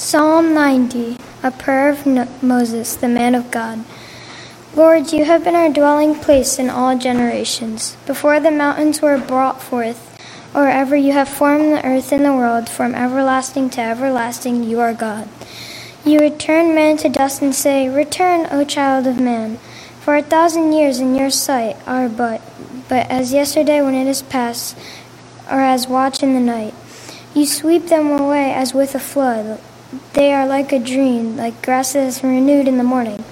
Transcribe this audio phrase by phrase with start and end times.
[0.00, 3.84] Psalm 90, a prayer of No- Moses, the man of God.
[4.74, 7.98] Lord, you have been our dwelling place in all generations.
[8.06, 10.00] Before the mountains were brought forth,
[10.54, 14.80] or ever you have formed the earth and the world, from everlasting to everlasting, you
[14.80, 15.28] are God.
[16.02, 19.58] You return man to dust and say, Return, O child of man.
[20.00, 22.40] For a thousand years in your sight are but,
[22.88, 24.78] but as yesterday when it is past,
[25.50, 26.72] or as watch in the night.
[27.34, 29.60] You sweep them away as with a flood.
[30.12, 33.24] They are like a dream, like grass that is renewed in the morning.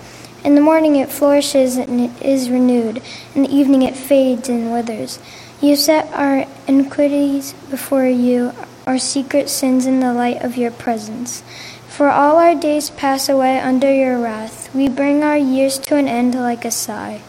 [0.45, 3.02] In the morning it flourishes and it is renewed.
[3.34, 5.19] In the evening it fades and withers.
[5.60, 8.52] You set our iniquities before you,
[8.86, 11.42] our secret sins in the light of your presence.
[11.88, 14.72] For all our days pass away under your wrath.
[14.75, 17.22] We bring our years to an end like a sigh.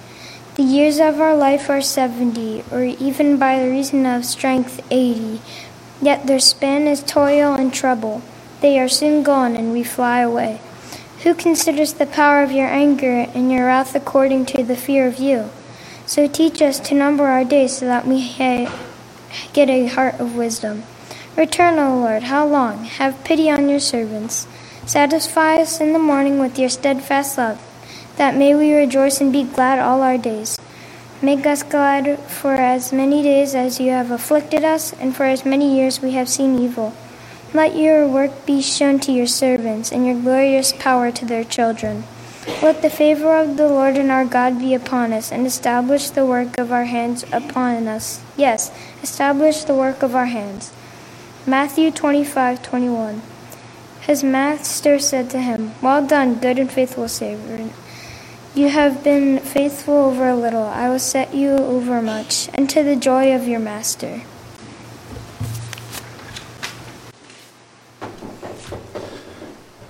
[0.56, 5.42] The years of our life are seventy, or even by reason of strength eighty.
[6.02, 8.22] Yet their span is toil and trouble.
[8.62, 10.60] They are soon gone, and we fly away.
[11.24, 15.20] Who considers the power of your anger and your wrath according to the fear of
[15.20, 15.50] you?
[16.06, 18.74] So teach us to number our days so that we ha-
[19.54, 20.84] get a heart of wisdom.
[21.38, 22.86] Return, O Lord, how long?
[22.86, 24.48] Have pity on your servants.
[24.86, 27.62] Satisfy us in the morning with your steadfast love,
[28.18, 30.58] that may we rejoice and be glad all our days.
[31.22, 35.46] Make us glad for as many days as you have afflicted us, and for as
[35.46, 36.94] many years we have seen evil.
[37.52, 42.04] Let your work be shown to your servants, and your glorious power to their children.
[42.62, 46.28] Let the favor of the Lord and our God be upon us, and establish the
[46.28, 48.22] work of our hands upon us.
[48.38, 50.72] Yes, establish the work of our hands.
[51.48, 53.24] Matthew 25 21.
[54.02, 57.74] His master said to him, Well done, good and faithful servant.
[58.54, 62.50] You have been faithful over a little, I will set you over much.
[62.54, 64.22] Enter the joy of your master.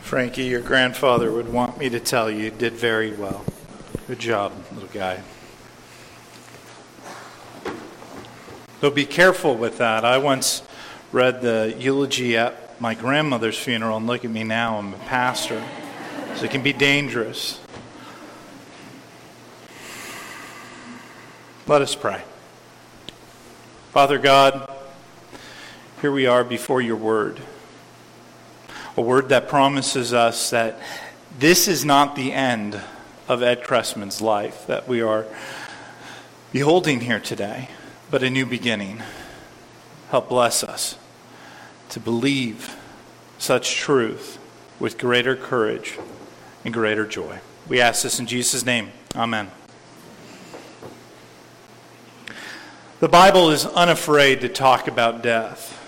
[0.10, 3.46] Frankie, your grandfather would want me to tell you did very well.
[4.08, 5.22] Good job, little guy.
[8.80, 10.04] Though be careful with that.
[10.04, 10.64] I once
[11.12, 15.64] read the eulogy at my grandmother's funeral, and look at me now, I'm a pastor.
[16.38, 17.60] So it can be dangerous.
[21.68, 22.24] Let us pray.
[23.92, 24.76] Father God,
[26.02, 27.40] here we are before your word
[29.00, 30.78] a word that promises us that
[31.40, 32.78] this is not the end
[33.30, 35.26] of Ed Cressman's life that we are
[36.52, 37.70] beholding here today,
[38.12, 39.02] but a new beginning.
[40.10, 40.98] Help bless us
[41.88, 42.76] to believe
[43.38, 44.38] such truth
[44.82, 45.98] with greater courage
[46.66, 47.40] and greater joy.
[47.70, 48.92] We ask this in Jesus' name.
[49.16, 49.50] Amen.
[53.00, 55.79] The Bible is unafraid to talk about death.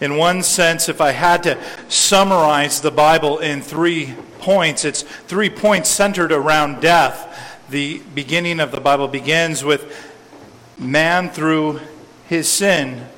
[0.00, 5.50] In one sense, if I had to summarize the Bible in three points, it's three
[5.50, 7.64] points centered around death.
[7.68, 10.14] The beginning of the Bible begins with
[10.78, 11.80] man through
[12.28, 13.08] his sin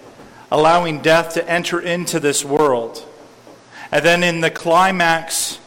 [0.50, 3.06] allowing death to enter into this world.
[3.92, 5.58] And then in the climax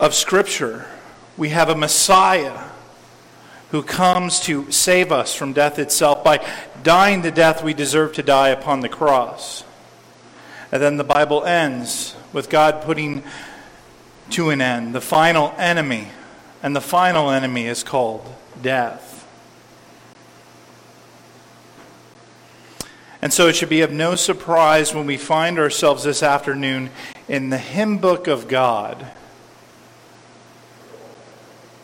[0.00, 0.86] of Scripture,
[1.36, 2.70] we have a Messiah
[3.70, 6.44] who comes to save us from death itself by
[6.82, 9.64] dying the death we deserve to die upon the cross.
[10.70, 13.22] And then the Bible ends with God putting
[14.30, 16.08] to an end the final enemy.
[16.62, 18.26] And the final enemy is called
[18.60, 19.12] death.
[23.22, 26.90] And so it should be of no surprise when we find ourselves this afternoon
[27.28, 29.10] in the hymn book of God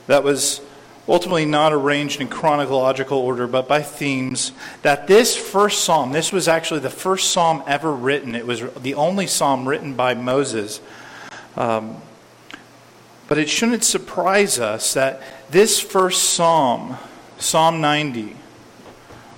[0.07, 0.61] that was
[1.09, 4.53] ultimately not arranged in chronological order, but by themes,
[4.83, 8.35] that this first psalm, this was actually the first psalm ever written.
[8.35, 10.81] It was the only psalm written by Moses.
[11.57, 11.97] Um,
[13.29, 16.99] but it shouldn't surprise us that this first psalm,
[17.39, 18.37] Psalm 90,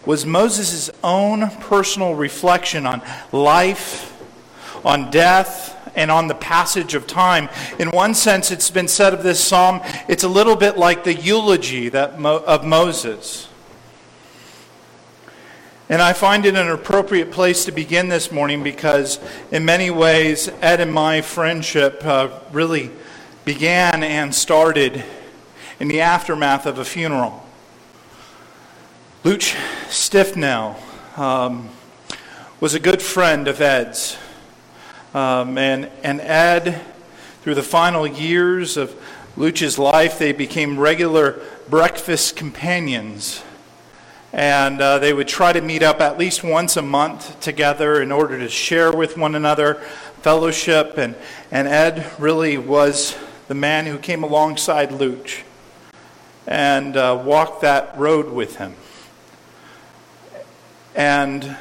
[0.04, 3.00] was Moses' own personal reflection on
[3.32, 4.10] life,
[4.84, 7.48] on death, and on the passage of time.
[7.78, 11.14] In one sense, it's been said of this psalm, it's a little bit like the
[11.14, 13.48] eulogy that Mo- of Moses.
[15.88, 19.18] And I find it an appropriate place to begin this morning because,
[19.50, 22.90] in many ways, Ed and my friendship uh, really
[23.44, 25.04] began and started
[25.78, 27.44] in the aftermath of a funeral.
[29.24, 29.54] Luch
[29.88, 30.76] Stiffnell
[31.18, 31.68] um,
[32.60, 34.16] was a good friend of Ed's.
[35.14, 36.82] Um, and, and Ed,
[37.42, 38.92] through the final years of
[39.36, 41.40] Luch's life, they became regular
[41.70, 43.40] breakfast companions.
[44.32, 48.10] And uh, they would try to meet up at least once a month together in
[48.10, 49.74] order to share with one another
[50.22, 50.98] fellowship.
[50.98, 51.14] And,
[51.52, 55.42] and Ed really was the man who came alongside Luch
[56.44, 58.74] and uh, walked that road with him.
[60.96, 61.56] And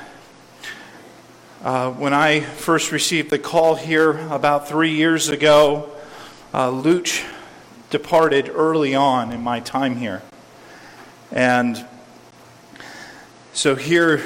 [1.63, 5.89] uh, when I first received the call here about three years ago,
[6.53, 7.25] uh, Luch
[7.89, 10.21] departed early on in my time here.
[11.31, 11.85] And
[13.53, 14.21] so here,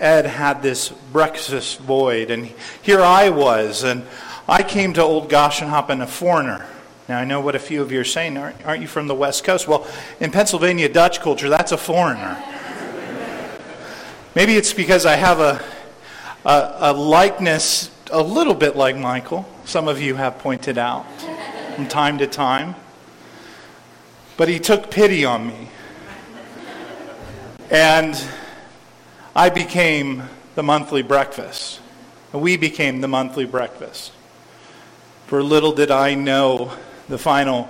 [0.00, 2.52] Ed had this breakfast void, and
[2.82, 4.04] here I was, and
[4.48, 6.66] I came to Old Goshenhoppen a foreigner.
[7.08, 8.36] Now, I know what a few of you are saying.
[8.36, 9.68] Aren't, aren't you from the West Coast?
[9.68, 9.86] Well,
[10.18, 12.42] in Pennsylvania Dutch culture, that's a foreigner.
[14.34, 15.62] Maybe it's because I have a,
[16.44, 19.48] a, a, likeness a little bit like Michael.
[19.64, 21.06] Some of you have pointed out
[21.74, 22.74] from time to time.
[24.36, 25.68] But he took pity on me.
[27.70, 28.20] And
[29.36, 31.80] I became the monthly breakfast.
[32.32, 34.12] We became the monthly breakfast.
[35.26, 36.72] For little did I know
[37.08, 37.68] the final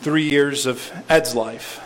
[0.00, 1.80] three years of Ed's life.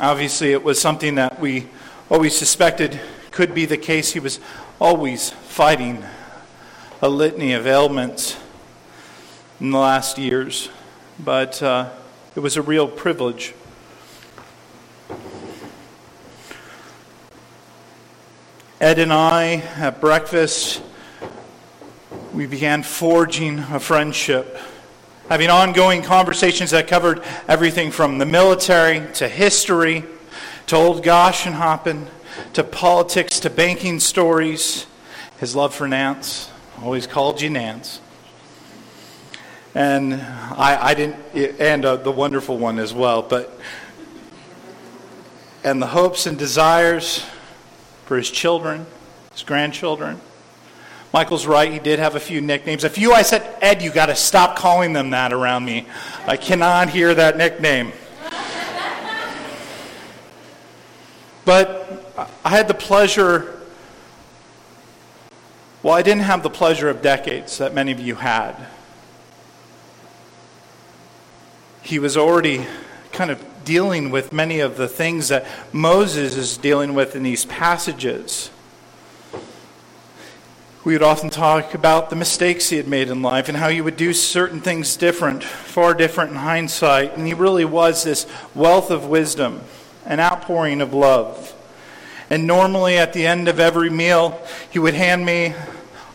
[0.00, 1.68] Obviously, it was something that we
[2.10, 3.00] always suspected
[3.32, 4.12] could be the case.
[4.12, 4.38] He was
[4.78, 6.04] always fighting
[7.00, 8.36] a litany of ailments
[9.58, 10.68] in the last years,
[11.18, 11.88] but uh,
[12.36, 13.54] it was a real privilege.
[18.80, 20.82] Ed and I at breakfast,
[22.34, 24.58] we began forging a friendship,
[25.30, 30.04] having ongoing conversations that covered everything from the military to history
[30.66, 32.06] to old Goshenhoppen,
[32.54, 34.86] to politics, to banking stories.
[35.38, 36.50] His love for Nance,
[36.82, 38.00] always called you Nance.
[39.74, 43.58] And I, I didn't, and uh, the wonderful one as well, but,
[45.64, 47.24] and the hopes and desires
[48.04, 48.86] for his children,
[49.32, 50.20] his grandchildren.
[51.12, 52.84] Michael's right, he did have a few nicknames.
[52.84, 55.86] A few I said, Ed, you got to stop calling them that around me.
[56.26, 57.92] I cannot hear that nickname.
[61.44, 62.01] But
[62.44, 63.60] I had the pleasure,
[65.82, 68.54] well, I didn't have the pleasure of decades that many of you had.
[71.82, 72.66] He was already
[73.12, 77.44] kind of dealing with many of the things that Moses is dealing with in these
[77.44, 78.50] passages.
[80.84, 83.80] We would often talk about the mistakes he had made in life and how he
[83.80, 87.16] would do certain things different, far different in hindsight.
[87.16, 89.60] And he really was this wealth of wisdom
[90.04, 91.54] an outpouring of love.
[92.32, 94.40] And normally at the end of every meal,
[94.70, 95.52] he would hand me,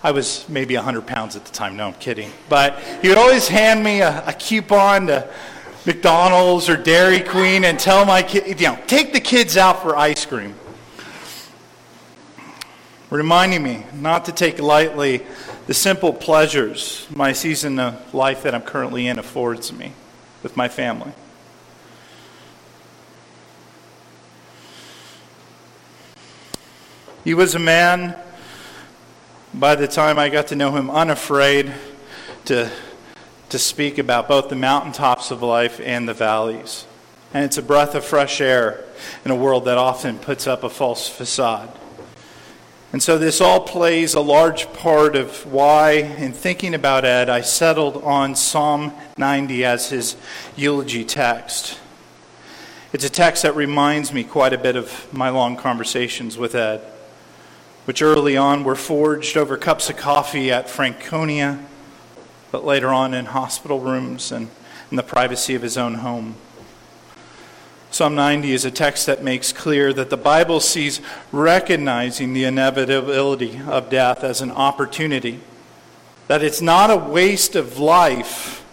[0.01, 2.31] I was maybe 100 pounds at the time, no, I'm kidding.
[2.49, 5.29] But he would always hand me a, a coupon to
[5.85, 9.95] McDonald's or Dairy Queen and tell my kids, you know, take the kids out for
[9.95, 10.55] ice cream.
[13.11, 15.23] Reminding me not to take lightly
[15.67, 19.91] the simple pleasures my season of life that I'm currently in affords me
[20.41, 21.11] with my family.
[27.27, 28.15] He was a man,
[29.53, 31.73] by the time I got to know him, unafraid
[32.45, 32.71] to,
[33.49, 36.85] to speak about both the mountaintops of life and the valleys.
[37.33, 38.85] And it's a breath of fresh air
[39.25, 41.69] in a world that often puts up a false facade.
[42.93, 47.41] And so this all plays a large part of why, in thinking about Ed, I
[47.41, 50.15] settled on Psalm 90 as his
[50.55, 51.77] eulogy text.
[52.93, 56.93] It's a text that reminds me quite a bit of my long conversations with Ed
[57.87, 61.57] which early on were forged over cups of coffee at Franconia,
[62.51, 64.49] but later on in hospital rooms and
[64.91, 66.35] in the privacy of his own home.
[67.89, 70.99] Psalm 90 is a text that makes clear that the Bible sees
[71.31, 75.39] recognizing the inevitability of death as an opportunity,
[76.27, 78.65] that it's not a waste of life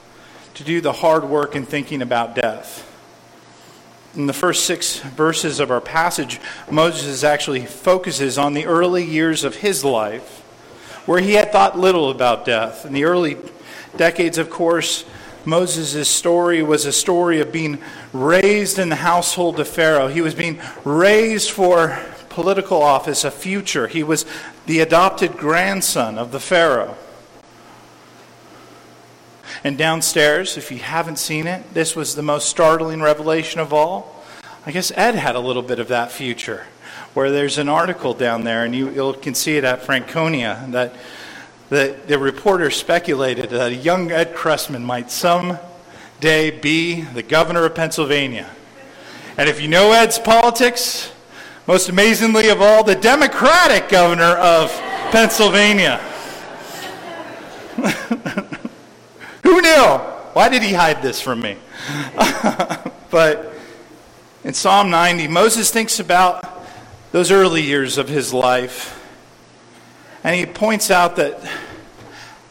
[0.54, 2.90] to do the hard work in thinking about death
[4.16, 6.40] in the first six verses of our passage,
[6.70, 10.40] Moses actually focuses on the early years of his life,
[11.06, 12.86] where he had thought little about death.
[12.86, 13.36] In the early
[13.96, 15.04] decades, of course,
[15.44, 17.78] Moses' story was a story of being
[18.12, 20.08] raised in the household of Pharaoh.
[20.08, 21.98] He was being raised for
[22.30, 23.86] political office, a future.
[23.86, 24.24] He was
[24.66, 26.96] the adopted grandson of the Pharaoh.
[29.64, 34.22] And downstairs, if you haven't seen it, this was the most startling revelation of all.
[34.66, 36.66] I guess Ed had a little bit of that future,
[37.14, 40.94] where there's an article down there, and you, can see it at Franconia, that
[41.70, 47.74] the, the reporter speculated that a young Ed Cressman might someday be the governor of
[47.74, 48.50] Pennsylvania.
[49.38, 51.10] And if you know Ed's politics,
[51.66, 54.70] most amazingly of all, the Democratic governor of
[55.10, 56.00] Pennsylvania.
[60.44, 61.56] Why did he hide this from me?
[63.10, 63.54] but
[64.44, 66.66] in Psalm 90, Moses thinks about
[67.12, 69.02] those early years of his life.
[70.22, 71.40] And he points out that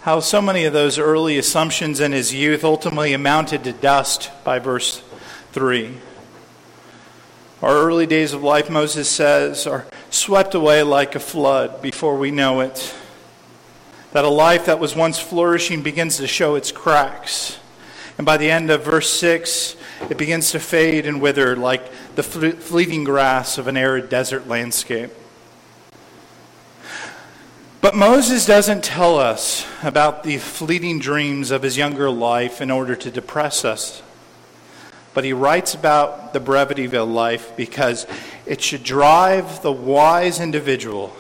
[0.02, 4.58] how so many of those early assumptions in his youth ultimately amounted to dust by
[4.58, 5.04] verse
[5.52, 5.96] 3.
[7.62, 12.32] Our early days of life, Moses says, are swept away like a flood before we
[12.32, 12.96] know it.
[14.14, 17.60] That a life that was once flourishing begins to show its cracks.
[18.18, 19.76] And by the end of verse 6,
[20.10, 25.12] it begins to fade and wither like the fleeting grass of an arid desert landscape.
[27.82, 32.96] But Moses doesn't tell us about the fleeting dreams of his younger life in order
[32.96, 34.02] to depress us.
[35.14, 38.08] But he writes about the brevity of life because
[38.46, 41.14] it should drive the wise individual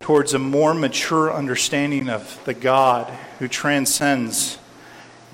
[0.00, 4.58] towards a more mature understanding of the God who transcends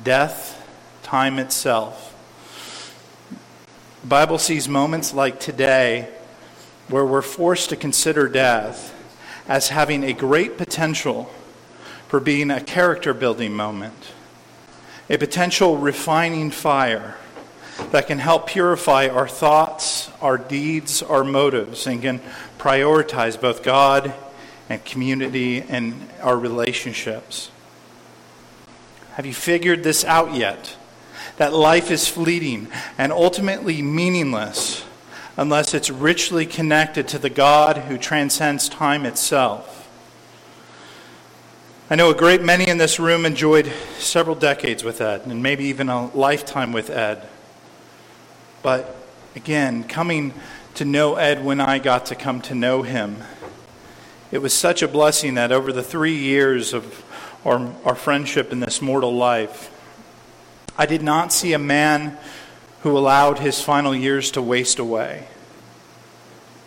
[0.02, 0.57] death,
[1.08, 2.14] time itself.
[4.02, 6.06] The Bible sees moments like today
[6.88, 8.94] where we're forced to consider death
[9.48, 11.30] as having a great potential
[12.08, 13.94] for being a character building moment,
[15.08, 17.16] a potential refining fire
[17.90, 22.20] that can help purify our thoughts, our deeds, our motives, and can
[22.58, 24.12] prioritize both God
[24.68, 27.50] and community and our relationships.
[29.12, 30.76] Have you figured this out yet?
[31.38, 32.68] That life is fleeting
[32.98, 34.84] and ultimately meaningless
[35.36, 39.88] unless it's richly connected to the God who transcends time itself.
[41.88, 45.64] I know a great many in this room enjoyed several decades with Ed, and maybe
[45.64, 47.26] even a lifetime with Ed.
[48.62, 48.94] But
[49.36, 50.34] again, coming
[50.74, 53.22] to know Ed when I got to come to know him,
[54.30, 57.04] it was such a blessing that over the three years of
[57.44, 59.72] our, our friendship in this mortal life,
[60.78, 62.16] I did not see a man
[62.82, 65.26] who allowed his final years to waste away,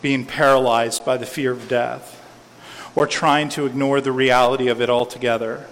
[0.01, 2.21] being paralyzed by the fear of death,
[2.93, 5.65] or trying to ignore the reality of it altogether.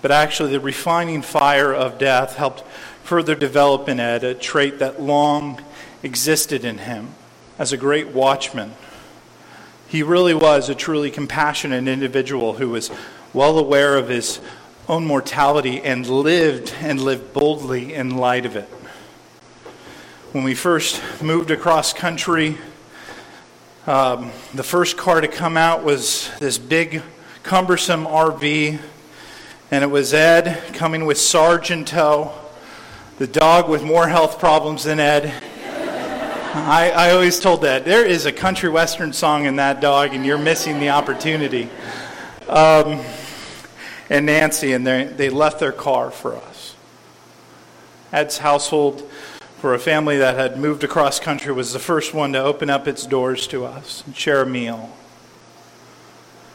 [0.00, 2.62] But actually, the refining fire of death helped
[3.04, 5.60] further develop in Ed a trait that long
[6.02, 7.10] existed in him
[7.58, 8.72] as a great watchman.
[9.88, 12.90] He really was a truly compassionate individual who was
[13.34, 14.40] well aware of his
[14.88, 18.68] own mortality and lived and lived boldly in light of it
[20.32, 22.56] when we first moved across country,
[23.86, 27.02] um, the first car to come out was this big,
[27.42, 28.78] cumbersome RV,
[29.70, 32.32] and it was Ed coming with Sarge in tow,
[33.18, 35.26] the dog with more health problems than Ed.
[36.54, 40.24] I, I always told Ed, there is a country western song in that dog, and
[40.24, 41.68] you're missing the opportunity.
[42.48, 43.04] Um,
[44.10, 46.74] and Nancy, and they, left their car for us.
[48.12, 49.08] Ed's household
[49.58, 52.88] for a family that had moved across country was the first one to open up
[52.88, 54.90] its doors to us and share a meal.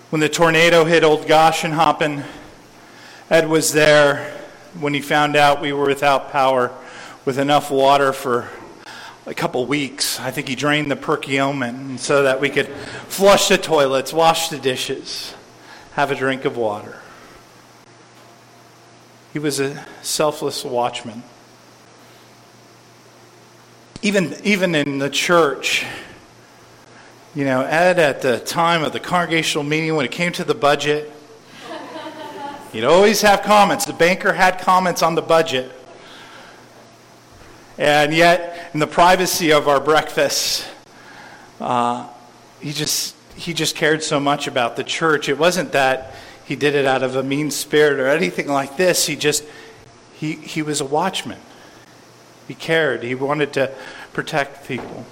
[0.09, 2.25] When the tornado hit Old Goshenhoppen,
[3.29, 4.33] Ed was there
[4.79, 6.71] when he found out we were without power
[7.25, 8.49] with enough water for
[9.25, 10.19] a couple weeks.
[10.19, 12.67] I think he drained the Perkiomen so that we could
[13.07, 15.33] flush the toilets, wash the dishes,
[15.93, 17.01] have a drink of water.
[19.37, 21.21] He was a selfless watchman
[24.01, 25.85] even, even in the church,
[27.35, 30.55] you know, Ed, at the time of the congregational meeting, when it came to the
[30.55, 31.11] budget,
[32.71, 33.85] he'd always have comments.
[33.85, 35.71] The banker had comments on the budget.
[37.77, 40.67] And yet, in the privacy of our breakfast,
[41.59, 42.07] uh,
[42.59, 45.29] he, just, he just cared so much about the church.
[45.29, 46.15] It wasn't that
[46.47, 49.05] he did it out of a mean spirit or anything like this.
[49.05, 49.43] He just,
[50.13, 51.39] he, he was a watchman.
[52.47, 53.03] He cared.
[53.03, 53.73] He wanted to
[54.13, 55.05] protect people.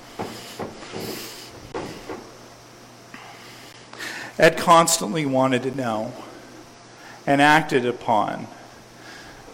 [4.40, 6.14] Ed constantly wanted to know
[7.28, 8.48] and acted upon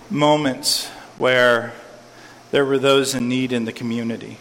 [0.08, 1.74] moments where
[2.52, 4.38] there were those in need in the community.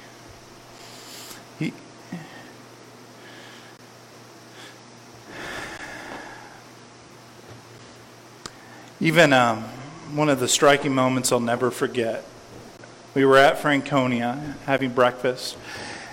[9.01, 9.63] Even um,
[10.15, 12.25] one of the striking moments I'll never forget
[13.13, 15.57] we were at Franconia having breakfast,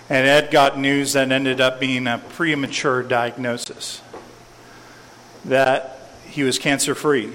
[0.10, 4.02] and Ed got news that ended up being a premature diagnosis
[5.46, 7.34] that he was cancer free.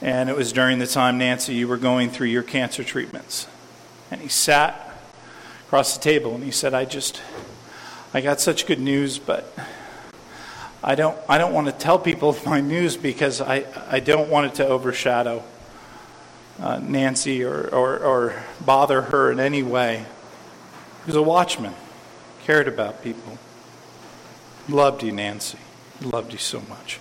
[0.00, 3.46] And it was during the time, Nancy, you were going through your cancer treatments.
[4.10, 4.94] And he sat
[5.66, 7.20] across the table, and he said, I just,
[8.14, 9.54] I got such good news, but
[10.86, 14.48] I don't, I don't want to tell people my news because I, I don't want
[14.48, 15.42] it to overshadow
[16.60, 20.04] uh, Nancy or, or, or bother her in any way.
[21.04, 21.72] He was a watchman,
[22.44, 23.38] cared about people.
[24.68, 25.56] Loved you, Nancy.
[26.02, 27.00] Loved you so much.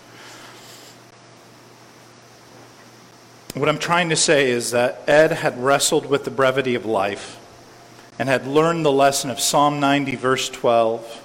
[3.54, 7.38] What I'm trying to say is that Ed had wrestled with the brevity of life
[8.18, 11.23] and had learned the lesson of Psalm 90, verse 12,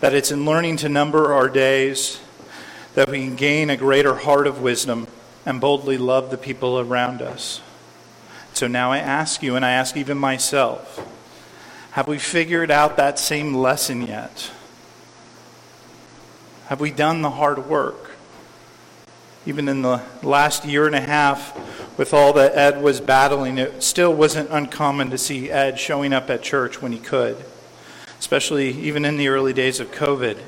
[0.00, 2.20] that it's in learning to number our days
[2.94, 5.06] that we can gain a greater heart of wisdom
[5.44, 7.60] and boldly love the people around us.
[8.52, 11.00] So now I ask you, and I ask even myself,
[11.92, 14.50] have we figured out that same lesson yet?
[16.66, 18.10] Have we done the hard work?
[19.46, 21.56] Even in the last year and a half,
[21.98, 26.28] with all that Ed was battling, it still wasn't uncommon to see Ed showing up
[26.30, 27.36] at church when he could,
[28.18, 30.38] especially even in the early days of COVID,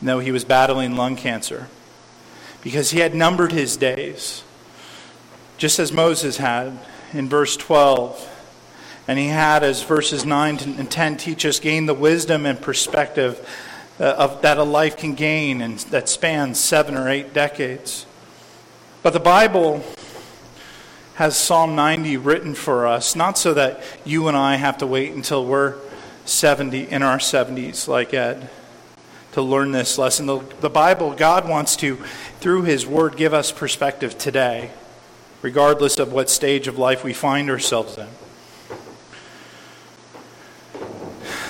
[0.00, 1.68] though he was battling lung cancer
[2.62, 4.42] because he had numbered his days,
[5.56, 6.78] just as Moses had
[7.12, 8.34] in verse 12.
[9.06, 13.48] And he had, as verses 9 and 10 teach us, gained the wisdom and perspective
[13.98, 18.04] uh, of, that a life can gain and that spans seven or eight decades.
[19.02, 19.82] But the Bible
[21.14, 25.12] has Psalm 90 written for us, not so that you and I have to wait
[25.12, 25.76] until we're
[26.28, 28.50] 70 in our 70s like Ed
[29.32, 30.26] to learn this lesson.
[30.26, 31.96] The, the Bible, God wants to,
[32.40, 34.70] through His Word, give us perspective today,
[35.42, 38.08] regardless of what stage of life we find ourselves in.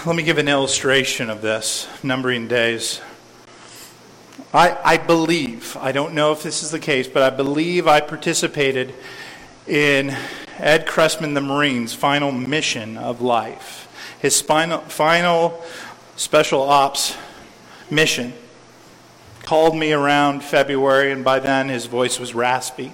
[0.06, 3.00] Let me give an illustration of this numbering days.
[4.54, 8.00] I, I believe, I don't know if this is the case, but I believe I
[8.00, 8.94] participated
[9.66, 10.16] in
[10.56, 13.88] Ed Cressman, the Marine's final mission of life.
[14.21, 15.63] His final, final
[16.17, 17.17] special ops
[17.91, 18.33] mission.
[19.43, 22.93] Called me around February, and by then his voice was raspy.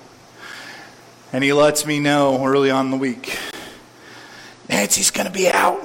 [1.33, 3.37] And he lets me know early on the week
[4.69, 5.81] Nancy's going to be out.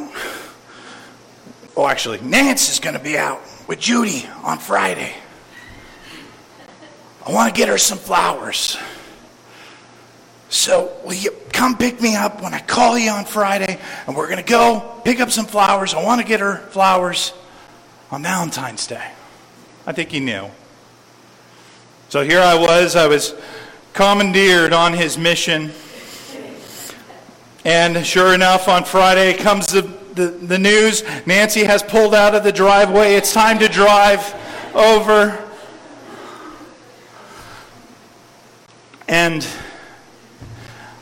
[1.75, 5.13] Oh, actually, Nancy's going to be out with Judy on Friday.
[7.25, 8.77] I want to get her some flowers.
[10.49, 13.79] So, will you come pick me up when I call you on Friday?
[14.07, 15.93] And we're going to go pick up some flowers.
[15.93, 17.33] I want to get her flowers
[18.09, 19.11] on Valentine's Day.
[19.85, 20.49] I think he knew.
[22.09, 23.35] So here I was, I was
[23.93, 25.71] commandeered on his mission.
[27.63, 29.83] And sure enough, on Friday comes the,
[30.15, 33.13] the, the, news Nancy has pulled out of the driveway.
[33.13, 34.33] It's time to drive
[34.73, 35.47] over.
[39.07, 39.47] And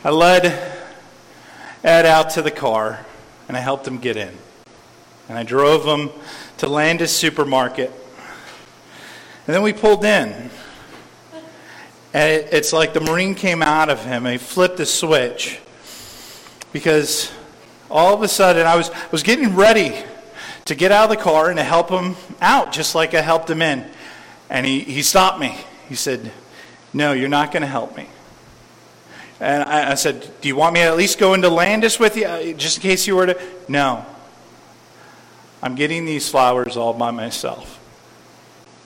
[0.03, 0.45] I led
[1.83, 3.05] Ed out to the car
[3.47, 4.33] and I helped him get in.
[5.27, 6.11] And I drove him
[6.57, 7.91] to Landis Supermarket.
[9.47, 10.51] And then we pulled in.
[12.13, 15.59] And it, it's like the Marine came out of him and he flipped the switch.
[16.71, 17.31] Because
[17.89, 19.95] all of a sudden I was, I was getting ready
[20.65, 23.49] to get out of the car and to help him out, just like I helped
[23.49, 23.89] him in.
[24.49, 25.57] And he, he stopped me.
[25.89, 26.31] He said,
[26.93, 28.07] No, you're not going to help me.
[29.39, 32.17] And I, I, said, Do you want me to at least go into Landis with
[32.17, 33.41] you, uh, just in case you were to?
[33.67, 34.05] No.
[35.61, 37.79] I'm getting these flowers all by myself.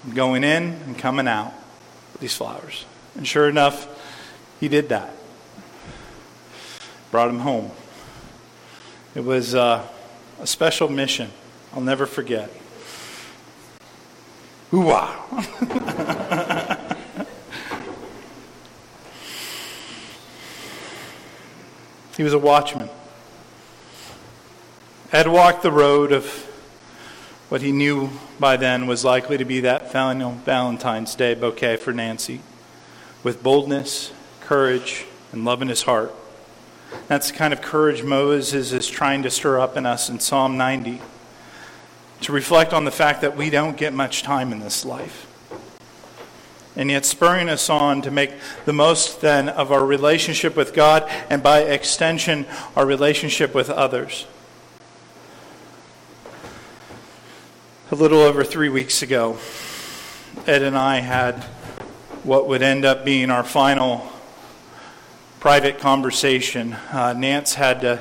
[0.04, 1.54] I'm going in and coming out
[2.14, 2.86] with these flowers.
[3.16, 3.88] And sure enough,
[4.60, 5.14] he did that.
[7.12, 7.72] Brought him home.
[9.16, 9.86] It was uh,
[10.40, 11.30] a special mission.
[11.74, 12.50] I'll never forget.
[14.72, 16.18] Hoo-ah.
[22.22, 22.88] he was a watchman.
[25.10, 26.28] Had walked the road of
[27.50, 31.92] what he knew by then was likely to be that final Valentine's Day bouquet for
[31.92, 32.42] Nancy,
[33.24, 36.14] with boldness, courage, and love in his heart.
[37.08, 40.58] That's the kind of courage Moses is trying to stir up in us in Psalm
[40.58, 41.02] 90
[42.22, 45.26] to reflect on the fact that we don't get much time in this life.
[46.76, 48.32] And yet, spurring us on to make
[48.66, 52.46] the most then of our relationship with God and by extension,
[52.78, 54.26] our relationship with others.
[57.92, 59.38] A little over three weeks ago,
[60.48, 61.44] Ed and I had
[62.24, 64.10] what would end up being our final
[65.42, 66.74] private conversation.
[66.92, 68.00] Uh, Nance had to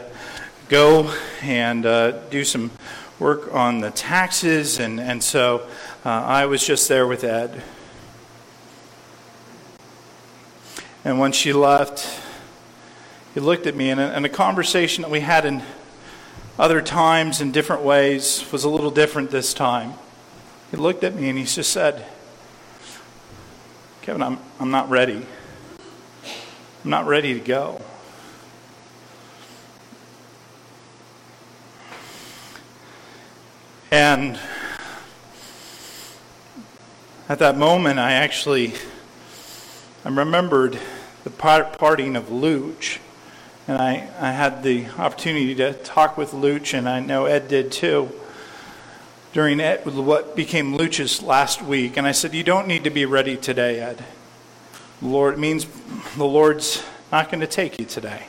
[0.68, 2.70] go and uh, do some
[3.18, 5.66] work on the taxes, and, and so
[6.04, 7.62] uh, I was just there with Ed.
[11.04, 12.20] And when she left,
[13.32, 15.62] he looked at me, and a, and a conversation that we had in
[16.58, 19.94] other times in different ways was a little different this time.
[20.70, 22.04] He looked at me and he just said,
[24.02, 25.26] Kevin, I'm, I'm not ready.
[26.84, 27.80] I'm not ready to go.
[33.90, 34.38] And
[37.28, 38.74] at that moment, I actually
[40.02, 40.78] I remembered
[41.24, 42.98] the parting of Luch.
[43.68, 47.70] And I, I had the opportunity to talk with Luch, and I know Ed did
[47.70, 48.10] too,
[49.32, 51.96] during Ed, what became Luch's last week.
[51.96, 54.04] And I said, You don't need to be ready today, Ed.
[55.00, 55.66] The Lord means
[56.16, 56.82] the Lord's
[57.12, 58.26] not going to take you today.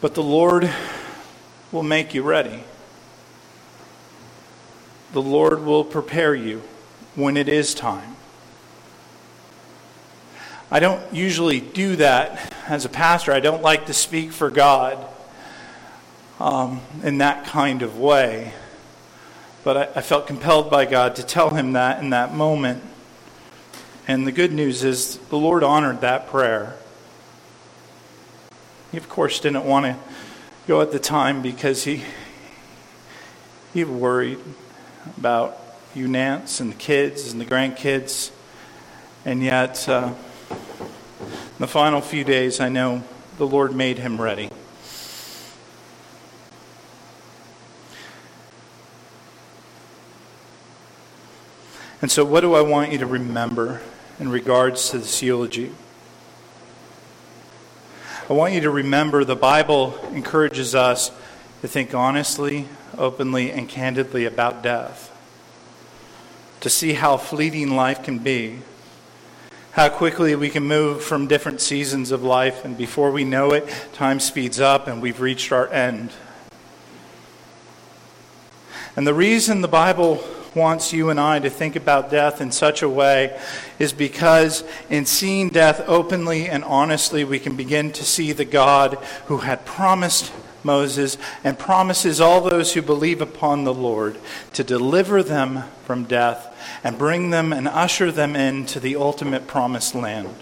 [0.00, 0.68] But the Lord
[1.70, 2.64] will make you ready.
[5.12, 6.62] The Lord will prepare you
[7.14, 8.16] when it is time.
[10.72, 13.30] I don't usually do that as a pastor.
[13.30, 14.96] I don't like to speak for God
[16.40, 18.54] um, in that kind of way.
[19.64, 22.82] But I, I felt compelled by God to tell him that in that moment.
[24.08, 26.74] And the good news is the Lord honored that prayer.
[28.92, 29.98] He, of course, didn't want to
[30.66, 32.02] go at the time because he,
[33.74, 34.38] he worried
[35.18, 35.54] about
[35.94, 38.30] you, Nance, and the kids and the grandkids.
[39.26, 40.14] And yet, uh,
[41.22, 43.04] in the final few days, I know
[43.38, 44.50] the Lord made him ready.
[52.02, 53.80] And so, what do I want you to remember
[54.18, 55.72] in regards to this eulogy?
[58.28, 61.12] I want you to remember the Bible encourages us
[61.60, 62.66] to think honestly,
[62.98, 65.10] openly, and candidly about death,
[66.60, 68.58] to see how fleeting life can be
[69.72, 73.66] how quickly we can move from different seasons of life, and before we know it,
[73.94, 76.10] time speeds up and we've reached our end.
[78.96, 80.22] And the reason the Bible
[80.54, 83.40] wants you and I to think about death in such a way
[83.78, 88.98] is because in seeing death openly and honestly, we can begin to see the God
[89.26, 90.30] who had promised
[90.64, 94.18] Moses and promises all those who believe upon the Lord
[94.52, 99.94] to deliver them from death and bring them and usher them into the ultimate promised
[99.94, 100.34] land.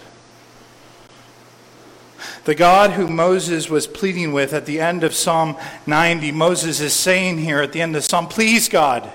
[2.45, 5.57] The God who Moses was pleading with at the end of Psalm
[5.87, 9.11] 90, Moses is saying here at the end of Psalm, Please, God,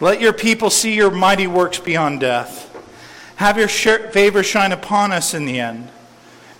[0.00, 2.64] let your people see your mighty works beyond death.
[3.36, 5.90] Have your favor shine upon us in the end.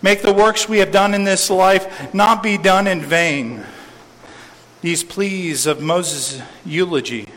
[0.00, 3.64] Make the works we have done in this life not be done in vain.
[4.80, 7.28] These pleas of Moses' eulogy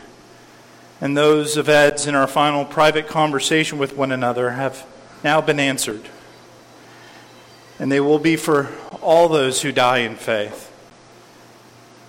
[1.00, 4.86] and those of Ed's in our final private conversation with one another have
[5.24, 6.08] now been answered.
[7.80, 8.68] And they will be for
[9.00, 10.68] all those who die in faith.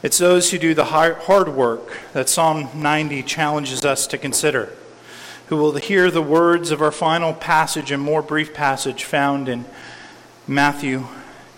[0.04, 4.72] It's those who do the hard work that Psalm 90 challenges us to consider,
[5.48, 9.66] who will hear the words of our final passage and more brief passage found in
[10.48, 11.08] Matthew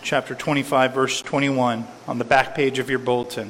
[0.03, 3.49] chapter 25, verse 21, on the back page of your bulletin.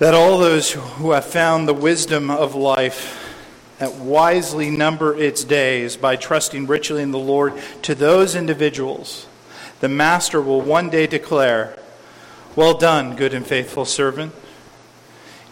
[0.00, 3.38] That all those who have found the wisdom of life,
[3.78, 9.28] that wisely number its days by trusting richly in the Lord, to those individuals,
[9.78, 11.78] the Master will one day declare,
[12.56, 14.34] Well done, good and faithful servant.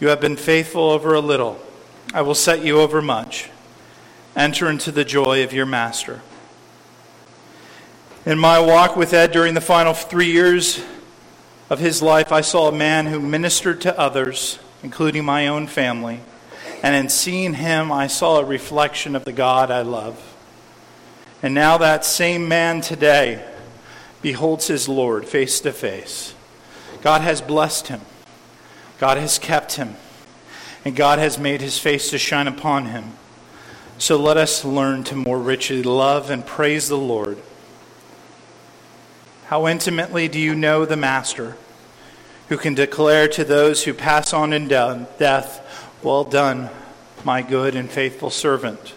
[0.01, 1.57] You have been faithful over a little.
[2.13, 3.49] I will set you over much.
[4.35, 6.21] Enter into the joy of your Master.
[8.27, 10.83] In my walk with Ed during the final three years
[11.69, 16.19] of his life, I saw a man who ministered to others, including my own family.
[16.83, 20.21] And in seeing him, I saw a reflection of the God I love.
[21.41, 23.45] And now that same man today
[24.21, 26.35] beholds his Lord face to face.
[27.01, 28.01] God has blessed him,
[28.99, 29.95] God has kept him,
[30.83, 33.13] and God has made his face to shine upon him.
[33.97, 37.41] So let us learn to more richly love and praise the Lord
[39.47, 41.55] how intimately do you know the Master,
[42.49, 46.69] who can declare to those who pass on in death, Well done,
[47.23, 48.93] my good and faithful servant?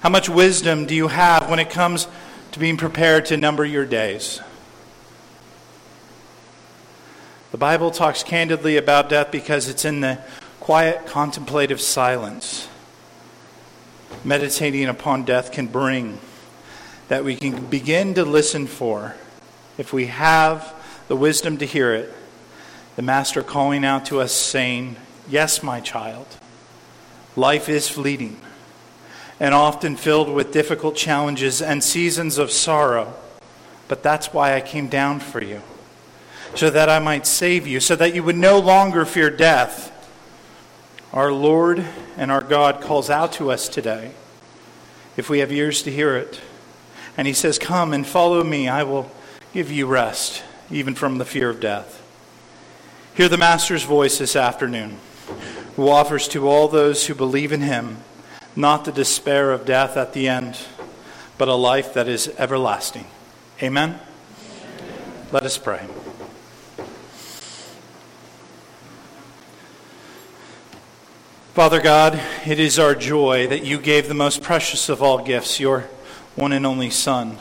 [0.00, 2.08] How much wisdom do you have when it comes
[2.50, 4.40] to being prepared to number your days?
[7.52, 10.18] The Bible talks candidly about death because it's in the
[10.58, 12.66] quiet contemplative silence
[14.24, 16.18] meditating upon death can bring
[17.06, 19.14] that we can begin to listen for
[19.82, 20.76] if we have
[21.08, 22.14] the wisdom to hear it,
[22.94, 24.94] the Master calling out to us, saying,
[25.28, 26.28] Yes, my child,
[27.34, 28.40] life is fleeting
[29.40, 33.12] and often filled with difficult challenges and seasons of sorrow,
[33.88, 35.62] but that's why I came down for you.
[36.54, 39.88] so that I might save you, so that you would no longer fear death.
[41.12, 41.84] Our Lord
[42.16, 44.12] and our God calls out to us today,
[45.16, 46.40] if we have ears to hear it.
[47.16, 48.68] And he says, Come and follow me.
[48.68, 49.10] I will
[49.52, 52.02] give you rest, even from the fear of death.
[53.14, 54.98] Hear the Master's voice this afternoon,
[55.76, 57.98] who offers to all those who believe in him
[58.54, 60.58] not the despair of death at the end,
[61.38, 63.06] but a life that is everlasting.
[63.62, 63.98] Amen?
[65.30, 65.80] Let us pray.
[71.54, 75.60] Father God, it is our joy that you gave the most precious of all gifts,
[75.60, 75.88] your
[76.34, 77.38] one and only Son,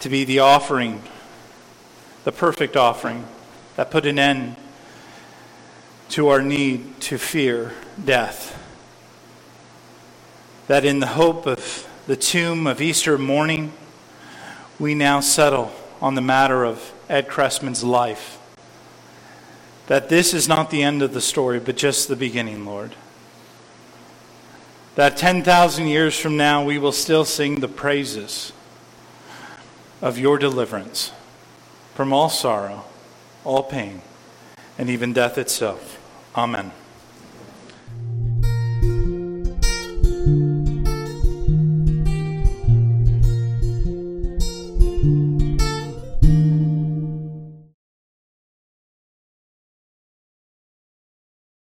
[0.00, 1.02] to be the offering,
[2.24, 3.26] the perfect offering
[3.76, 4.56] that put an end
[6.10, 7.72] to our need to fear
[8.04, 8.54] death.
[10.66, 13.72] That in the hope of the tomb of Easter morning,
[14.78, 18.38] we now settle on the matter of Ed Cressman's life.
[19.86, 22.94] That this is not the end of the story, but just the beginning, Lord.
[24.94, 28.52] That 10,000 years from now, we will still sing the praises
[30.00, 31.12] of your deliverance
[31.94, 32.84] from all sorrow,
[33.44, 34.02] all pain,
[34.76, 36.00] and even death itself.
[36.36, 36.70] Amen.